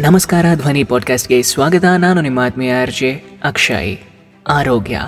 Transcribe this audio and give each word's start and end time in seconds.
ನಮಸ್ಕಾರ, 0.00 0.44
ಧ್ವನಿ 0.54 0.84
ಪಾಡ್ಕಾಸ್ಟ್ಗೆ 0.84 1.42
ಸ್ವಾಗತ. 1.42 1.84
ನಾನು 1.98 2.20
ನಿಮ್ಮ 2.20 2.38
ಆತ್ಮೀಯ 2.38 2.82
ಅರ್ಜೆ 2.82 3.22
ಅಕ್ಷಯ್. 3.44 3.96
ಆರೋಗ್ಯ. 4.48 5.00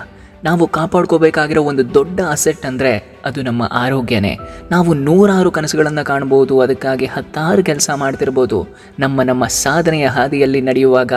ನಾವು 0.44 0.68
ಕಾಪಾಡ್ಕೋಬೇಕಾಗಿರೋ 0.68 1.62
ಒಂದು 1.62 1.94
ದೊಡ್ಡ 1.94 2.20
ಅಸೆಟ್ 2.20 2.66
ಅಂದರೆ 2.66 3.18
ಅದು 3.24 3.42
ನಮ್ಮ 3.42 3.62
ಆರೋಗ್ಯನೇ. 3.72 4.38
ನಾವು 4.70 4.94
ನೂರಾರು 4.94 5.50
ಕನಸುಗಳನ್ನು 5.50 6.04
ಕಾಣ್ಬೋದು, 6.04 6.60
ಅದಕ್ಕಾಗಿ 6.60 7.04
ಹತ್ತಾರು 7.06 7.64
ಕೆಲಸ 7.64 7.90
ಮಾಡ್ತಿರ್ಬೋದು. 7.94 8.66
ನಮ್ಮ 8.98 9.22
ನಮ್ಮ 9.22 9.46
ಸಾಧನೆಯ 9.46 10.06
ಹಾದಿಯಲ್ಲಿ 10.06 10.60
ನಡೆಯುವಾಗ 10.60 11.12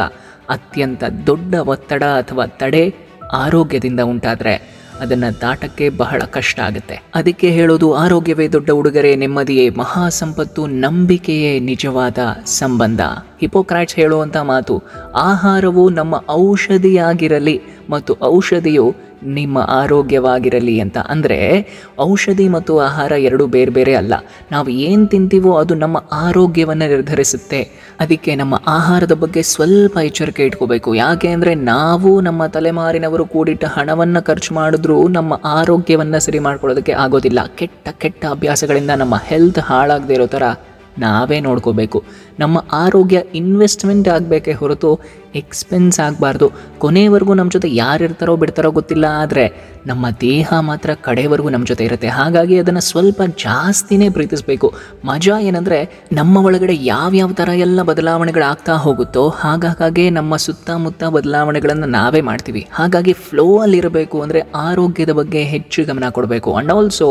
ಅತ್ಯಂತ 0.50 1.04
ದೊಡ್ಡ 1.28 1.56
ಒತ್ತಡ 1.56 2.04
ಅಥವಾ 2.04 2.46
ತಡೆ 2.46 2.96
ಆರೋಗ್ಯದಿಂದ 3.34 4.00
ಉಂಟಾದರೆ 4.00 4.77
ಅದನ್ನು 5.00 5.42
ದಾಟಕ್ಕೆ 5.42 5.90
ಬಹಳ 5.90 6.20
ಕಷ್ಟ 6.20 6.60
ಆಗುತ್ತೆ. 6.60 7.02
ಅದಕ್ಕೆ 7.16 7.50
ಹೇಳೋದು 7.50 7.94
ಆರೋಗ್ಯವೇ 7.94 8.48
ದೊಡ್ಡ 8.48 8.70
ಉಡುಗೊರೆ, 8.70 9.16
ನೆಮ್ಮದಿಯೇ 9.16 9.70
ಮಹಾ 9.70 10.10
ಸಂಪತ್ತು, 10.10 10.68
ನಂಬಿಕೆಯೇ 10.68 11.60
ನಿಜವಾದ 11.60 12.18
ಸಂಬಂಧ. 12.46 13.02
ಹಿಪೋಕ್ರಾಟ್ಸ್ 13.40 13.96
ಹೇಳುವಂಥ 13.96 14.38
ಮಾತು, 14.38 14.84
ಆಹಾರವು 15.16 15.90
ನಮ್ಮ 15.90 16.24
ಔಷಧಿಯಾಗಿರಲಿ 16.30 17.62
ಮತ್ತು 17.90 18.18
ಔಷಧಿಯು 18.22 18.96
ನಿಮ್ಮ 19.28 19.58
ಆರೋಗ್ಯವಾಗಿರಲಿ 19.68 20.80
ಅಂತ. 20.80 20.98
ಅಂದರೆ 20.98 21.68
ಔಷಧಿ 22.00 22.48
ಮತ್ತು 22.48 22.80
ಆಹಾರ 22.80 23.12
ಎರಡೂ 23.12 23.48
ಬೇರೆ 23.48 23.72
ಬೇರೆ 23.72 23.96
ಅಲ್ಲ. 23.96 24.14
ನಾವು 24.52 24.70
ಏನು 24.70 25.08
ತಿಂತೀವೋ 25.08 25.54
ಅದು 25.54 25.76
ನಮ್ಮ 25.76 26.04
ಆರೋಗ್ಯವನ್ನು 26.12 26.90
ನಿರ್ಧರಿಸುತ್ತೆ. 26.90 27.62
ಅದಕ್ಕೆ 28.00 28.36
ನಮ್ಮ 28.36 28.62
ಆಹಾರದ 28.68 29.12
ಬಗ್ಗೆ 29.12 29.42
ಸ್ವಲ್ಪ 29.42 29.98
ಎಚ್ಚರಿಕೆ 29.98 30.44
ಇಟ್ಕೋಬೇಕು. 30.44 30.96
ಯಾಕೆ 30.96 31.28
ಅಂದರೆ 31.28 31.56
ನಾವು 31.56 32.22
ನಮ್ಮ 32.22 32.46
ತಲೆಮಾರಿನವರು 32.46 33.26
ಕೂಡಿಟ್ಟ 33.26 33.66
ಹಣವನ್ನು 33.66 34.26
ಖರ್ಚು 34.26 34.56
ಮಾಡಿದ್ರೂ 34.56 35.08
ನಮ್ಮ 35.08 35.40
ಆರೋಗ್ಯವನ್ನು 35.44 36.20
ಸರಿ 36.20 36.40
ಮಾಡ್ಕೊಳ್ಳೋದಕ್ಕೆ 36.40 36.92
ಆಗೋದಿಲ್ಲ. 36.92 37.40
ಕೆಟ್ಟ 37.56 37.90
ಕೆಟ್ಟ 37.90 38.26
ಅಭ್ಯಾಸಗಳಿಂದ 38.26 38.90
ನಮ್ಮ 38.90 39.16
ಹೆಲ್ತ್ 39.16 39.60
ಹಾಳಾಗದೇ 39.60 40.14
ಇರೋ 40.14 40.28
ಥರ 40.28 40.44
ನಾವೇ 41.00 41.40
ನೋಡ್ಕೋಬೇಕು. 41.40 42.04
ನಮ್ಮ 42.40 42.66
ಆರೋಗ್ಯ 42.74 43.24
ಇನ್ವೆಸ್ಟ್ಮೆಂಟ್ 43.36 44.08
ಆಗಬೇಕೇ 44.08 44.54
ಹೊರತು 44.54 45.00
ಎಕ್ಸ್ಪೆನ್ಸ್ 45.42 45.98
ಆಗಬಾರ್ದು. 46.08 46.48
ಕೊನೆಯವರೆಗೂ 46.84 47.34
ನಮ್ಮ 47.40 47.52
ಜೊತೆ 47.56 47.70
ಯಾರು 47.84 48.02
ಇರ್ತಾರೋ 48.08 48.36
ಬಿಡ್ತಾರೋ 48.44 48.72
ಗೊತ್ತಿಲ್ಲ, 48.78 49.06
ಆದರೆ 49.24 49.46
ನಮ್ಮ 49.90 50.06
ದೇಹ 50.24 50.50
ಮಾತ್ರ 50.70 50.90
ಕಡೆವರೆಗೂ 51.08 51.50
ನಮ್ಮ 51.54 51.66
ಜೊತೆ 51.72 51.84
ಇರುತ್ತೆ. 51.88 52.08
ಹಾಗಾಗಿ 52.20 52.56
ಅದನ್ನು 52.62 52.84
ಸ್ವಲ್ಪ 52.90 53.22
ಜಾಸ್ತಿನೇ 53.46 54.08
ಪ್ರೀತಿಸಬೇಕು. 54.18 54.68
ಮಜಾ 55.10 55.36
ಏನಂದರೆ 55.50 55.80
ನಮ್ಮ 56.20 56.44
ಒಳಗಡೆ 56.48 56.76
ಯಾವ್ಯಾವ 56.92 57.32
ಥರ 57.40 57.50
ಎಲ್ಲ 57.66 57.80
ಬದಲಾವಣೆಗಳಾಗ್ತಾ 57.90 58.76
ಹೋಗುತ್ತೋ 58.86 59.24
ಹಾಗಾಗಿ 59.44 60.06
ನಮ್ಮ 60.18 60.36
ಸುತ್ತಮುತ್ತ 60.46 61.04
ಬದಲಾವಣೆಗಳನ್ನು 61.18 61.90
ನಾವೇ 61.98 62.22
ಮಾಡ್ತೀವಿ. 62.30 62.64
ಹಾಗಾಗಿ 62.80 63.16
ಫ್ಲೋ 63.28 63.48
ಅಲ್ಲಿರಬೇಕು 63.66 64.20
ಅಂದರೆ 64.26 64.42
ಆರೋಗ್ಯದ 64.68 65.14
ಬಗ್ಗೆ 65.22 65.44
ಹೆಚ್ಚು 65.54 65.86
ಗಮನ 65.92 66.10
ಕೊಡಬೇಕು. 66.18 66.52
ಆ್ಯಂಡ್ 66.58 66.76
ಆಲ್ಸೋ 66.78 67.10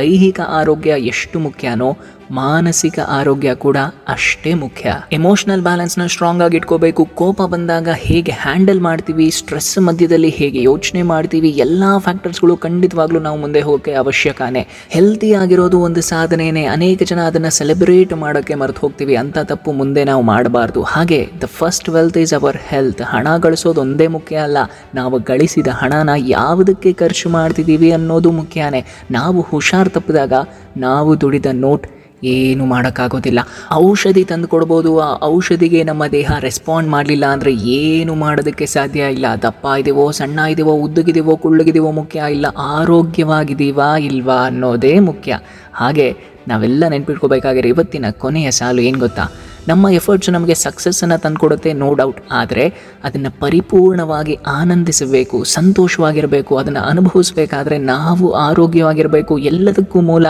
ದೈಹಿಕ 0.00 0.40
ಆರೋಗ್ಯ 0.60 0.92
ಎಷ್ಟು 1.14 1.38
ಮುಖ್ಯನೋ 1.48 1.90
ಮಾನಸಿಕ 2.38 2.98
ಆರೋಗ್ಯ 3.18 3.50
ಕೂಡ 3.62 3.78
ಅಷ್ಟೇ 4.14 4.50
ಮುಖ್ಯ. 4.62 4.94
ಎಮೋಷನಲ್ 5.18 5.62
ಬ್ಯಾಲೆನ್ಸ್ನ 5.66 6.06
ಸ್ಟ್ರಾಂಗ್ 6.14 6.42
ಆಗಿ 6.46 6.56
ಇಟ್ಕೋಬೇಕು. 6.60 7.02
ಕೋಪ 7.20 7.40
ಬಂದಾಗ 7.68 7.94
ಹೇಗೆ 7.94 8.32
ಹ್ಯಾಂಡಲ್ 8.32 8.80
ಮಾಡ್ತೀವಿ, 8.80 9.30
ಸ್ಟ್ರೆಸ್ 9.30 9.78
ಮಧ್ಯದಲ್ಲಿ 9.78 10.28
ಹೇಗೆ 10.28 10.62
ಯೋಚನೆ 10.62 11.02
ಮಾಡ್ತೀವಿ, 11.02 11.48
ಎಲ್ಲ 11.48 11.84
ಫ್ಯಾಕ್ಟರ್ಸ್ಗಳು 11.98 12.56
ಖಂಡಿತವಾಗ್ಲೂ 12.56 13.20
ನಾವು 13.20 13.38
ಮುಂದೆ 13.38 13.60
ಹೋಗೋಕ್ಕೆ 13.60 13.92
ಅವಶ್ಯಕನೇ. 13.92 14.62
ಹೆಲ್ತಿ 14.88 15.32
ಆಗಿರೋದು 15.32 15.78
ಒಂದು 15.78 16.00
ಸಾಧನೆಯೇ 16.00 16.64
ಅನೇಕ 16.64 17.02
ಜನ 17.02 17.20
ಅದನ್ನು 17.20 17.50
ಸೆಲೆಬ್ರೇಟ್ 17.50 18.12
ಮಾಡೋಕ್ಕೆ 18.12 18.54
ಮರೆತು 18.54 18.80
ಹೋಗ್ತೀವಿ. 18.80 19.16
ಅಂತ 19.16 19.38
ತಪ್ಪು 19.38 19.72
ಮುಂದೆ 19.72 20.04
ನಾವು 20.04 20.22
ಮಾಡಬಾರ್ದು. 20.22 20.82
ಹಾಗೆ 20.82 21.20
the 21.42 21.44
first 21.44 21.88
wealth 21.88 22.18
is 22.18 22.34
our 22.34 22.56
health 22.56 23.02
ಹಣ 23.02 23.36
ಗಳಿಸೋದು 23.36 23.80
ಒಂದೇ 23.80 24.06
ಮುಖ್ಯ 24.06 24.36
ಅಲ್ಲ. 24.36 24.58
ನಾವು 24.94 25.18
ಗಳಿಸಿದ 25.18 25.66
ಹಣನ 25.66 26.10
ಯಾವುದಕ್ಕೆ 26.16 26.92
ಖರ್ಚು 26.92 27.28
ಮಾಡ್ತಿದ್ದೀವಿ 27.28 27.92
ಅನ್ನೋದು 27.92 28.32
ಮುಖ್ಯನೇ. 28.32 28.82
ನಾವು 29.10 29.40
ಹುಷಾರ್ 29.40 29.90
ತಪ್ಪಿದಾಗ 29.90 30.32
ನಾವು 30.76 31.20
ದುಡಿದ 31.20 31.46
ನೋಟ್ 31.52 31.86
ಏನು 32.24 32.66
ಮಾಡೋಕ್ಕಾಗೋದಿಲ್ಲ. 32.66 33.38
ಔಷಧಿ 33.72 34.24
ತಂದು 34.24 34.48
ಕೊಡ್ಬೋದು 34.48 35.00
ಆ 35.00 35.18
ಔಷಧಿಗೆ 35.22 35.84
ನಮ್ಮ 35.84 36.06
ದೇಹ 36.06 36.32
ರೆಸ್ಪಾಂಡ್ 36.38 36.90
ಮಾಡಲಿಲ್ಲ 36.90 37.26
ಅಂದರೆ 37.26 37.52
ಏನು 37.54 38.14
ಮಾಡೋದಕ್ಕೆ 38.14 38.66
ಸಾಧ್ಯ 38.66 39.00
ಇಲ್ಲ. 39.00 39.26
ದಪ್ಪ 39.42 39.66
ಇದೀವೋ, 39.78 40.10
ಸಣ್ಣ 40.10 40.38
ಇದೆಯೋ 40.38 40.68
ಉದ್ದಗಿದೀವೋ, 40.68 41.36
ಕುಳ್ಳಗಿದೀವೋ 41.36 41.90
ಮುಖ್ಯ 41.90 42.22
ಇಲ್ಲ. 42.30 42.46
ಆರೋಗ್ಯವಾಗಿದ್ದೀವಾ 42.56 43.96
ಇಲ್ವಾ 43.96 44.34
ಅನ್ನೋದೇ 44.34 44.98
ಮುಖ್ಯ. 44.98 45.38
ಹಾಗೆ 45.72 46.16
ನಾವೆಲ್ಲ 46.48 46.84
ನೆನ್ಪಿಟ್ಕೋಬೇಕಾಗಿರೋ 46.88 47.68
ಇವತ್ತಿನ 47.68 48.04
ಕೊನೆಯ 48.10 48.50
ಸಾಲು 48.50 48.82
ಏನು 48.82 48.98
ಗೊತ್ತಾ? 48.98 49.22
ನಮ್ಮ 49.68 49.88
ಎಫರ್ಟ್ಸ್ 49.88 50.30
ನಮಗೆ 50.30 50.54
ಸಕ್ಸಸ್ಸನ್ನು 50.54 51.20
ತಂದುಕೊಡುತ್ತೆ 51.20 51.72
ನೋ 51.72 51.94
ಡೌಟ್ 51.94 52.20
ಆದರೆ 52.32 52.74
ಅದನ್ನು 53.04 53.40
ಪರಿಪೂರ್ಣವಾಗಿ 53.40 54.38
ಆನಂದಿಸಬೇಕು, 54.46 55.44
ಸಂತೋಷವಾಗಿರಬೇಕು, 55.44 56.56
ಅದನ್ನು 56.56 56.80
ಅನುಭವಿಸಬೇಕಾದ್ರೆ 56.80 57.78
ನಾವು 57.78 58.30
ಆರೋಗ್ಯವಾಗಿರಬೇಕು. 58.30 59.38
ಎಲ್ಲದಕ್ಕೂ 59.38 60.00
ಮೂಲ 60.00 60.26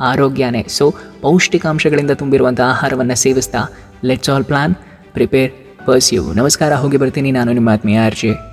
ಆರೋಗ್ಯನೇ. 0.00 0.66
ಸೊ 0.68 0.94
ಪೌಷ್ಟಿಕಾಂಶಗಳಿಂದ 1.20 2.10
ತುಂಬಿರುವಂಥ 2.10 2.60
ಆಹಾರವನ್ನು 2.60 3.14
ಸೇವಿಸ್ತಾ 3.14 3.58
let's 4.04 4.30
all 4.30 4.44
plan 4.44 4.74
prepare 5.12 5.52
pursue 5.86 6.32
ನಮಸ್ಕಾರ, 6.32 6.74
ಹೋಗಿ 6.74 6.96
ಬರ್ತೀನಿ. 6.96 7.30
ನಾನು 7.30 7.52
ನಿಮ್ಮ 7.52 7.68
ಆತ್ಮೀಯ 7.68 8.00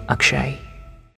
ಅಕ್ಷಯ್. 0.09 0.65